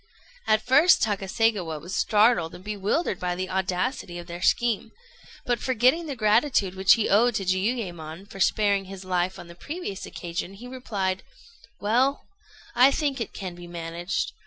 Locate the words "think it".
12.89-13.31